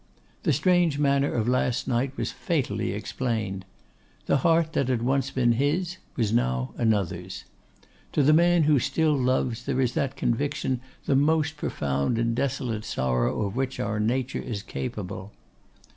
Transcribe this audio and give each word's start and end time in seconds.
The 0.41 0.51
strange 0.51 0.97
manner 0.97 1.31
of 1.31 1.47
last 1.47 1.87
night 1.87 2.17
was 2.17 2.31
fatally 2.31 2.91
explained. 2.91 3.65
The 4.25 4.37
heart 4.37 4.73
that 4.73 4.89
once 4.99 5.27
had 5.27 5.35
been 5.35 5.51
his 5.51 5.97
was 6.15 6.33
now 6.33 6.73
another's. 6.75 7.43
To 8.13 8.23
the 8.23 8.33
man 8.33 8.63
who 8.63 8.79
still 8.79 9.13
loves 9.15 9.65
there 9.65 9.79
is 9.79 9.91
in 9.95 10.01
that 10.01 10.15
conviction 10.15 10.81
the 11.05 11.15
most 11.15 11.55
profound 11.55 12.17
and 12.17 12.33
desolate 12.33 12.83
sorrow 12.83 13.43
of 13.45 13.55
which 13.55 13.79
our 13.79 13.99
nature 13.99 14.41
is 14.41 14.63
capable. 14.63 15.33